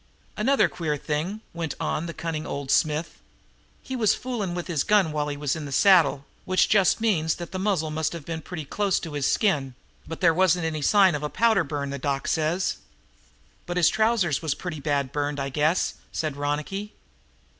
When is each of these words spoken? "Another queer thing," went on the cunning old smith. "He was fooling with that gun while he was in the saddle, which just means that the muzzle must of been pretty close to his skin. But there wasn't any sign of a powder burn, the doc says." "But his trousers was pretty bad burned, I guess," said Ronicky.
"Another 0.35 0.67
queer 0.67 0.97
thing," 0.97 1.41
went 1.53 1.75
on 1.79 2.07
the 2.07 2.11
cunning 2.15 2.43
old 2.43 2.71
smith. 2.71 3.19
"He 3.83 3.95
was 3.95 4.15
fooling 4.15 4.55
with 4.55 4.65
that 4.65 4.87
gun 4.87 5.11
while 5.11 5.27
he 5.27 5.37
was 5.37 5.55
in 5.55 5.65
the 5.65 5.71
saddle, 5.71 6.25
which 6.43 6.67
just 6.67 6.99
means 7.01 7.35
that 7.35 7.51
the 7.51 7.59
muzzle 7.59 7.91
must 7.91 8.15
of 8.15 8.25
been 8.25 8.41
pretty 8.41 8.65
close 8.65 8.99
to 8.99 9.13
his 9.13 9.31
skin. 9.31 9.75
But 10.07 10.19
there 10.19 10.33
wasn't 10.33 10.65
any 10.65 10.81
sign 10.81 11.13
of 11.13 11.21
a 11.21 11.29
powder 11.29 11.63
burn, 11.63 11.91
the 11.91 11.99
doc 11.99 12.27
says." 12.27 12.77
"But 13.67 13.77
his 13.77 13.89
trousers 13.89 14.41
was 14.41 14.55
pretty 14.55 14.79
bad 14.79 15.11
burned, 15.11 15.39
I 15.39 15.49
guess," 15.49 15.93
said 16.11 16.35
Ronicky. 16.35 16.93